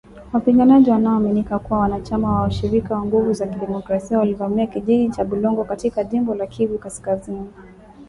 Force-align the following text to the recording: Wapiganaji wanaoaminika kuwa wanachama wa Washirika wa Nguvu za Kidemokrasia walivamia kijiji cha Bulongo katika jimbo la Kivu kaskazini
Wapiganaji 0.33 0.91
wanaoaminika 0.91 1.59
kuwa 1.59 1.79
wanachama 1.79 2.35
wa 2.35 2.41
Washirika 2.41 2.93
wa 2.95 3.05
Nguvu 3.05 3.33
za 3.33 3.47
Kidemokrasia 3.47 4.17
walivamia 4.19 4.67
kijiji 4.67 5.09
cha 5.09 5.25
Bulongo 5.25 5.63
katika 5.63 6.03
jimbo 6.03 6.35
la 6.35 6.47
Kivu 6.47 6.77
kaskazini 6.79 7.47